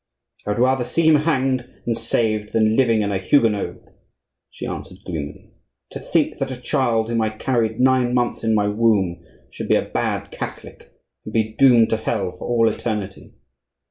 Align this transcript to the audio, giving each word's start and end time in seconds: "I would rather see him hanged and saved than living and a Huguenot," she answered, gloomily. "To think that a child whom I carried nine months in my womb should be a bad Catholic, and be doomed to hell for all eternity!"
"I 0.47 0.49
would 0.49 0.57
rather 0.59 0.83
see 0.83 1.03
him 1.07 1.13
hanged 1.27 1.69
and 1.85 1.95
saved 1.95 2.53
than 2.53 2.75
living 2.75 3.03
and 3.03 3.13
a 3.13 3.19
Huguenot," 3.19 3.81
she 4.49 4.65
answered, 4.65 4.97
gloomily. 5.05 5.51
"To 5.91 5.99
think 5.99 6.39
that 6.39 6.49
a 6.49 6.59
child 6.59 7.07
whom 7.07 7.21
I 7.21 7.29
carried 7.29 7.79
nine 7.79 8.15
months 8.15 8.43
in 8.43 8.55
my 8.55 8.67
womb 8.67 9.23
should 9.51 9.67
be 9.67 9.75
a 9.75 9.85
bad 9.85 10.31
Catholic, 10.31 10.91
and 11.23 11.31
be 11.35 11.53
doomed 11.53 11.91
to 11.91 11.97
hell 11.97 12.31
for 12.35 12.47
all 12.47 12.67
eternity!" 12.67 13.35